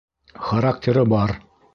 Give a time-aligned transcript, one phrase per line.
[0.45, 1.35] Характеры бар.